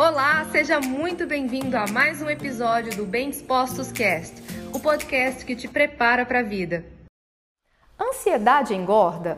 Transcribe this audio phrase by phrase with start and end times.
[0.00, 4.32] Olá, seja muito bem-vindo a mais um episódio do Bem Dispostos Cast,
[4.72, 6.84] o podcast que te prepara para a vida.
[8.00, 9.36] Ansiedade engorda?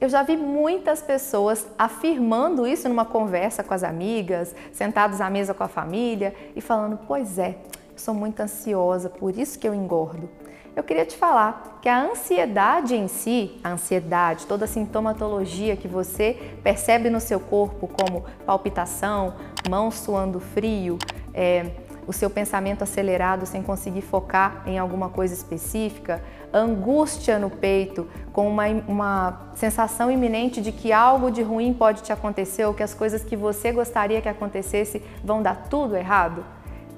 [0.00, 5.54] Eu já vi muitas pessoas afirmando isso numa conversa com as amigas, sentados à mesa
[5.54, 7.58] com a família e falando: Pois é,
[7.94, 10.28] sou muito ansiosa, por isso que eu engordo.
[10.74, 15.88] Eu queria te falar que a ansiedade em si, a ansiedade, toda a sintomatologia que
[15.88, 19.34] você percebe no seu corpo, como palpitação,
[19.68, 20.98] mão suando frio,
[21.34, 21.70] é,
[22.06, 28.48] o seu pensamento acelerado sem conseguir focar em alguma coisa específica, angústia no peito, com
[28.48, 32.94] uma, uma sensação iminente de que algo de ruim pode te acontecer ou que as
[32.94, 36.44] coisas que você gostaria que acontecesse vão dar tudo errado.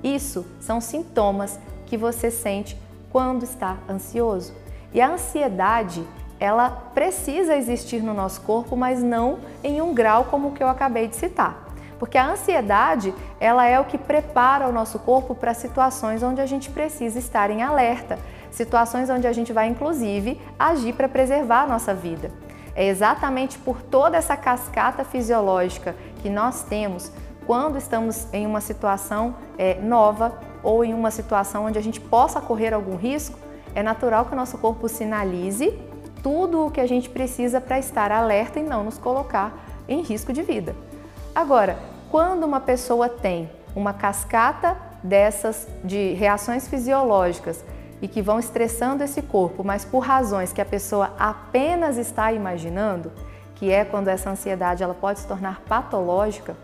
[0.02, 4.54] Isso são sintomas que você sente quando está ansioso.
[4.94, 6.02] E a ansiedade,
[6.40, 10.68] ela precisa existir no nosso corpo, mas não em um grau como o que eu
[10.68, 11.71] acabei de citar.
[12.02, 16.46] Porque a ansiedade, ela é o que prepara o nosso corpo para situações onde a
[16.46, 18.18] gente precisa estar em alerta,
[18.50, 22.32] situações onde a gente vai inclusive agir para preservar a nossa vida.
[22.74, 27.12] É exatamente por toda essa cascata fisiológica que nós temos
[27.46, 32.40] quando estamos em uma situação é, nova ou em uma situação onde a gente possa
[32.40, 33.38] correr algum risco,
[33.76, 35.78] é natural que o nosso corpo sinalize
[36.20, 39.54] tudo o que a gente precisa para estar alerta e não nos colocar
[39.86, 40.74] em risco de vida.
[41.34, 47.64] Agora, quando uma pessoa tem uma cascata dessas de reações fisiológicas
[48.02, 53.10] e que vão estressando esse corpo, mas por razões que a pessoa apenas está imaginando,
[53.54, 56.54] que é quando essa ansiedade ela pode se tornar patológica,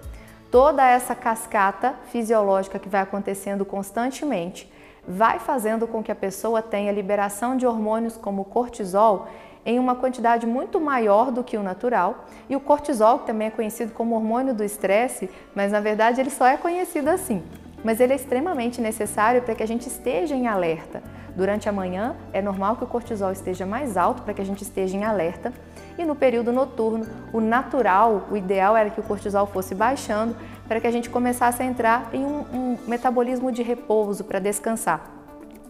[0.51, 4.71] toda essa cascata fisiológica que vai acontecendo constantemente
[5.11, 9.27] vai fazendo com que a pessoa tenha liberação de hormônios como cortisol
[9.65, 12.27] em uma quantidade muito maior do que o natural.
[12.49, 16.31] E o cortisol, que também é conhecido como hormônio do estresse, mas na verdade ele
[16.31, 17.43] só é conhecido assim.
[17.85, 21.03] Mas ele é extremamente necessário para que a gente esteja em alerta.
[21.37, 24.63] Durante a manhã é normal que o cortisol esteja mais alto para que a gente
[24.63, 25.53] esteja em alerta
[25.97, 30.35] e no período noturno, o natural, o ideal era que o cortisol fosse baixando
[30.67, 35.18] para que a gente começasse a entrar em um, um metabolismo de repouso para descansar.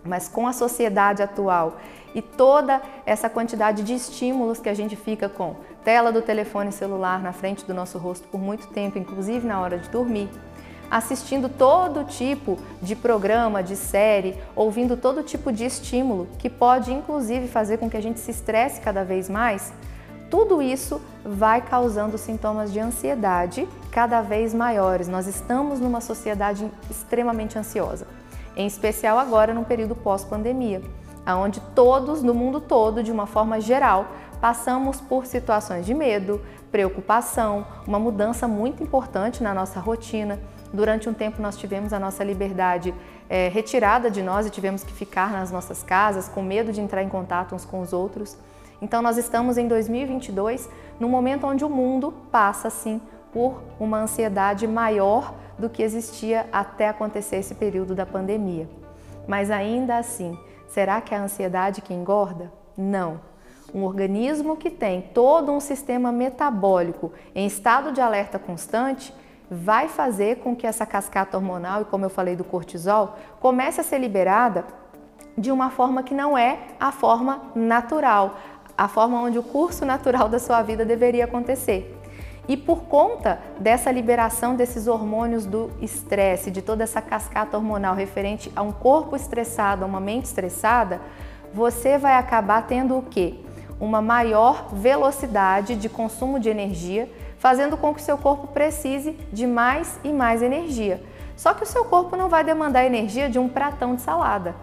[0.09, 1.77] Mas com a sociedade atual
[2.15, 7.23] e toda essa quantidade de estímulos que a gente fica com tela do telefone celular
[7.23, 10.29] na frente do nosso rosto por muito tempo, inclusive na hora de dormir,
[10.91, 17.47] assistindo todo tipo de programa, de série, ouvindo todo tipo de estímulo que pode inclusive
[17.47, 19.73] fazer com que a gente se estresse cada vez mais,
[20.31, 25.09] tudo isso vai causando sintomas de ansiedade cada vez maiores.
[25.09, 28.07] Nós estamos numa sociedade extremamente ansiosa,
[28.59, 30.83] em especial agora no período pós-pandemia,
[31.27, 34.09] onde todos no mundo todo, de uma forma geral,
[34.41, 40.41] passamos por situações de medo, preocupação, uma mudança muito importante na nossa rotina.
[40.73, 42.93] Durante um tempo nós tivemos a nossa liberdade
[43.29, 47.03] é, retirada de nós e tivemos que ficar nas nossas casas com medo de entrar
[47.03, 48.37] em contato uns com os outros.
[48.83, 50.69] Então nós estamos em 2022,
[50.99, 53.01] no momento onde o mundo passa sim
[53.33, 58.69] por uma ansiedade maior do que existia até acontecer esse período da pandemia.
[59.27, 62.53] Mas ainda assim, será que é a ansiedade que engorda?
[62.77, 63.21] Não.
[63.75, 69.13] Um organismo que tem todo um sistema metabólico em estado de alerta constante
[69.51, 73.85] vai fazer com que essa cascata hormonal, e como eu falei do cortisol, comece a
[73.85, 74.65] ser liberada
[75.37, 78.37] de uma forma que não é a forma natural,
[78.77, 81.98] a forma onde o curso natural da sua vida deveria acontecer.
[82.49, 88.51] E por conta dessa liberação desses hormônios do estresse, de toda essa cascata hormonal referente
[88.57, 90.99] a um corpo estressado, a uma mente estressada,
[91.53, 93.35] você vai acabar tendo o quê?
[93.79, 99.47] Uma maior velocidade de consumo de energia, fazendo com que o seu corpo precise de
[99.47, 101.03] mais e mais energia.
[101.37, 104.57] Só que o seu corpo não vai demandar energia de um pratão de salada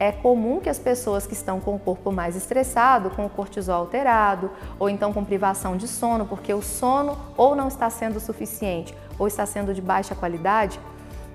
[0.00, 3.82] é comum que as pessoas que estão com o corpo mais estressado, com o cortisol
[3.82, 8.96] alterado, ou então com privação de sono, porque o sono ou não está sendo suficiente
[9.18, 10.80] ou está sendo de baixa qualidade,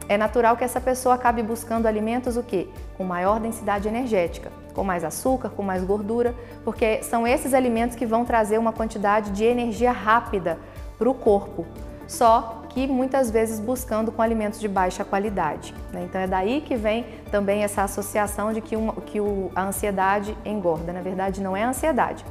[0.10, 2.68] é natural que essa pessoa acabe buscando alimentos o quê?
[2.98, 8.06] Com maior densidade energética, com mais açúcar, com mais gordura, porque são esses alimentos que
[8.06, 10.58] vão trazer uma quantidade de energia rápida
[10.98, 11.68] para o corpo.
[12.08, 15.74] Só muitas vezes buscando com alimentos de baixa qualidade.
[15.94, 16.04] Né?
[16.04, 20.38] Então é daí que vem também essa associação de que, uma, que o, a ansiedade
[20.44, 20.92] engorda.
[20.92, 22.26] Na verdade, não é a ansiedade.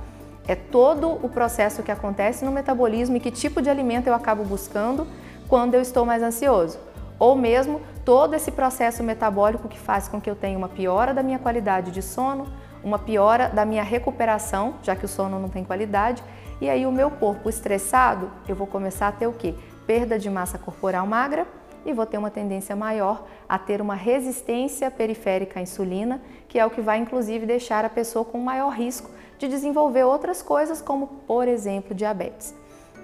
[0.47, 4.45] É todo o processo que acontece no metabolismo e que tipo de alimento eu acabo
[4.45, 5.07] buscando
[5.49, 6.79] quando eu estou mais ansioso.
[7.19, 11.23] Ou mesmo todo esse processo metabólico que faz com que eu tenha uma piora da
[11.23, 12.47] minha qualidade de sono,
[12.83, 16.23] uma piora da minha recuperação, já que o sono não tem qualidade,
[16.61, 19.55] e aí o meu corpo estressado, eu vou começar a ter o quê?
[19.87, 21.47] Perda de massa corporal magra
[21.85, 26.65] e vou ter uma tendência maior a ter uma resistência periférica à insulina, que é
[26.65, 31.07] o que vai inclusive deixar a pessoa com maior risco de desenvolver outras coisas, como
[31.27, 32.55] por exemplo diabetes.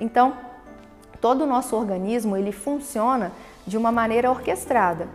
[0.01, 0.35] Então,
[1.21, 3.33] todo o nosso organismo ele funciona
[3.67, 5.09] de uma maneira orquestrada.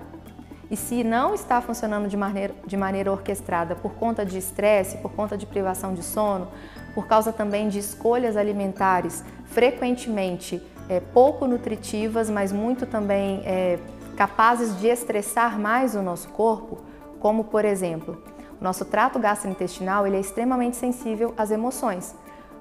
[0.70, 5.12] E se não está funcionando de maneira, de maneira orquestrada por conta de estresse, por
[5.12, 6.48] conta de privação de sono,
[6.94, 13.80] por causa também de escolhas alimentares frequentemente é, pouco nutritivas, mas muito também é,
[14.16, 16.80] capazes de estressar mais o nosso corpo,
[17.20, 18.22] como por exemplo,
[18.60, 22.16] o nosso trato gastrointestinal ele é extremamente sensível às emoções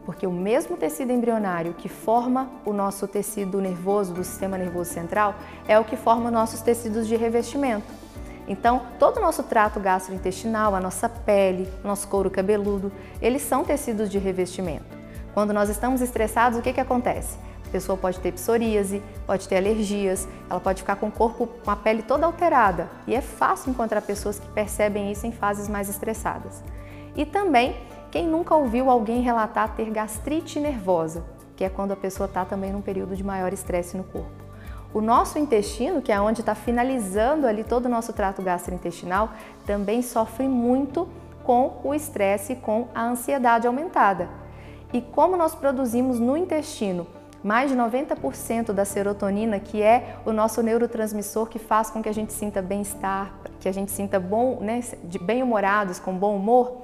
[0.04, 5.34] porque o mesmo tecido embrionário que forma o nosso tecido nervoso do sistema nervoso central
[5.66, 7.86] é o que forma nossos tecidos de revestimento.
[8.46, 12.92] Então, todo o nosso trato gastrointestinal, a nossa pele, nosso couro cabeludo,
[13.22, 14.84] eles são tecidos de revestimento.
[15.32, 17.38] Quando nós estamos estressados, o que, que acontece?
[17.74, 21.74] Pessoa pode ter psoríase, pode ter alergias, ela pode ficar com o corpo, com a
[21.74, 22.88] pele toda alterada.
[23.04, 26.62] E é fácil encontrar pessoas que percebem isso em fases mais estressadas.
[27.16, 27.74] E também
[28.12, 31.24] quem nunca ouviu alguém relatar ter gastrite nervosa,
[31.56, 34.30] que é quando a pessoa está também num período de maior estresse no corpo?
[34.92, 39.30] O nosso intestino, que é onde está finalizando ali todo o nosso trato gastrointestinal,
[39.66, 41.08] também sofre muito
[41.42, 44.28] com o estresse com a ansiedade aumentada.
[44.92, 47.04] E como nós produzimos no intestino
[47.44, 52.14] mais de 90% da serotonina, que é o nosso neurotransmissor que faz com que a
[52.14, 56.78] gente sinta bem-estar, que a gente sinta bom, né, de bem-humorados, com bom humor,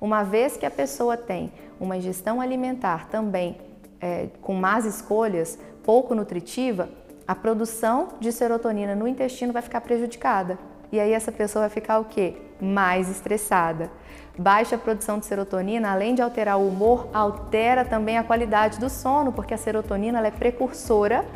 [0.00, 3.58] uma vez que a pessoa tem uma ingestão alimentar também
[4.00, 6.88] é, com más escolhas, pouco nutritiva,
[7.26, 10.58] a produção de serotonina no intestino vai ficar prejudicada.
[10.94, 12.36] E aí essa pessoa vai ficar o quê?
[12.60, 13.90] Mais estressada.
[14.38, 19.32] Baixa produção de serotonina, além de alterar o humor, altera também a qualidade do sono,
[19.32, 21.26] porque a serotonina é precursora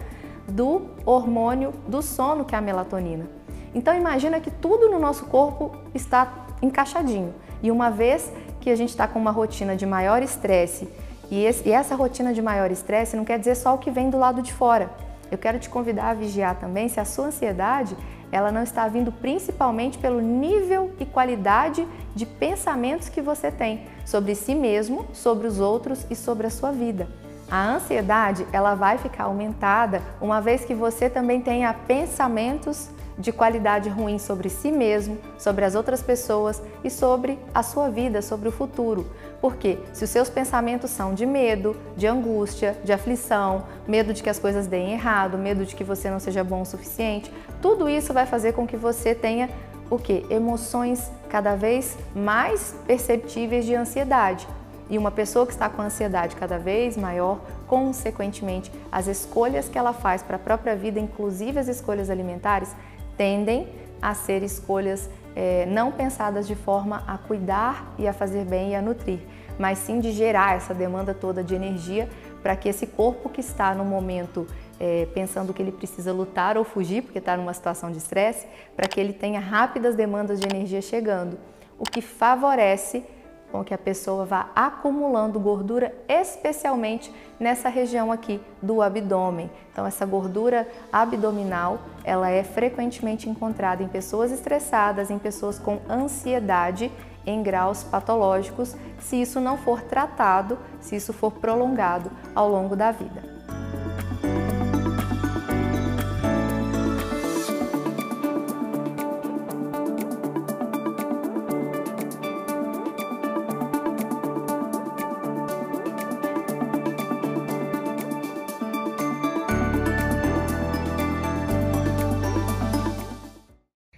[0.47, 3.29] do hormônio do sono, que é a melatonina.
[3.75, 6.33] Então imagina que tudo no nosso corpo está
[6.63, 7.35] encaixadinho.
[7.61, 10.89] E uma vez que a gente está com uma rotina de maior estresse
[11.33, 14.19] e, e essa rotina de maior estresse não quer dizer só o que vem do
[14.19, 14.89] lado de fora.
[15.31, 17.97] Eu quero te convidar a vigiar também se a sua ansiedade
[18.31, 24.35] ela não está vindo principalmente pelo nível e qualidade de pensamentos que você tem sobre
[24.35, 27.09] si mesmo, sobre os outros e sobre a sua vida.
[27.51, 33.88] A ansiedade ela vai ficar aumentada uma vez que você também tenha pensamentos de qualidade
[33.88, 38.53] ruim sobre si mesmo, sobre as outras pessoas e sobre a sua vida, sobre o
[38.53, 39.06] futuro.
[39.41, 44.31] Porque se os seus pensamentos são de medo, de angústia, de aflição, medo de que
[44.31, 48.12] as coisas deem errado, medo de que você não seja bom o suficiente, tudo isso
[48.12, 49.50] vai fazer com que você tenha
[49.91, 50.25] o que?
[50.31, 54.47] Emoções cada vez mais perceptíveis de ansiedade.
[54.91, 59.93] E uma pessoa que está com ansiedade cada vez maior, consequentemente, as escolhas que ela
[59.93, 62.75] faz para a própria vida, inclusive as escolhas alimentares,
[63.19, 63.69] tendem
[64.00, 68.75] a ser escolhas é, não pensadas de forma a cuidar e a fazer bem e
[68.75, 69.20] a nutrir,
[69.59, 72.09] mas sim de gerar essa demanda toda de energia
[72.43, 74.47] para que esse corpo que está no momento
[74.81, 78.88] é, pensando que ele precisa lutar ou fugir, porque está numa situação de estresse, para
[78.88, 81.37] que ele tenha rápidas demandas de energia chegando,
[81.79, 83.05] o que favorece
[83.50, 89.50] com que a pessoa vá acumulando gordura, especialmente nessa região aqui do abdômen.
[89.73, 91.78] Então essa gordura abdominal,
[92.09, 96.91] ela é frequentemente encontrada em pessoas estressadas, em pessoas com ansiedade
[97.27, 102.91] em graus patológicos, se isso não for tratado, se isso for prolongado ao longo da
[102.91, 103.38] vida.